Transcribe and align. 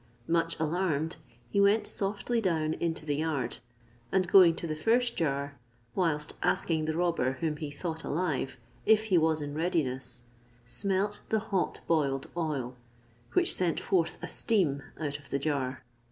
Much 0.27 0.59
alarmed, 0.59 1.17
he 1.51 1.61
went 1.61 1.85
softly 1.85 2.41
down 2.41 2.73
into 2.73 3.05
the 3.05 3.17
yard, 3.17 3.59
and 4.11 4.27
going 4.27 4.55
to 4.55 4.65
the 4.65 4.75
first 4.75 5.15
jar, 5.15 5.53
whilst 5.93 6.33
asking 6.41 6.85
the 6.85 6.97
robber 6.97 7.33
whom 7.33 7.57
he 7.57 7.69
thought 7.69 8.03
alive 8.03 8.57
if 8.83 9.03
he 9.03 9.17
was 9.19 9.43
in 9.43 9.53
readiness, 9.53 10.23
smelt 10.65 11.21
the 11.29 11.37
hot 11.53 11.81
boiled 11.85 12.25
oil, 12.35 12.75
which 13.33 13.53
sent 13.53 13.79
forth 13.79 14.17
a 14.23 14.27
steam 14.27 14.81
out 14.99 15.19
of 15.19 15.29
the 15.29 15.37
jar. 15.37 15.83